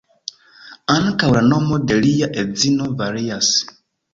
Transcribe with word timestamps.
Ankaŭ 0.93 1.29
la 1.35 1.43
nomo 1.51 1.79
de 1.91 1.99
lia 2.07 2.31
edzino 2.45 2.89
varias. 3.03 3.53